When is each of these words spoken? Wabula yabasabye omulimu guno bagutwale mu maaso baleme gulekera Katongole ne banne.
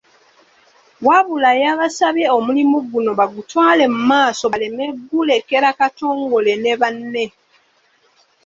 Wabula 1.07 1.51
yabasabye 1.63 2.25
omulimu 2.37 2.77
guno 2.91 3.11
bagutwale 3.19 3.83
mu 3.93 3.99
maaso 4.11 4.43
baleme 4.53 4.85
gulekera 5.09 5.69
Katongole 5.79 6.53
ne 6.63 6.73
banne. 6.81 7.25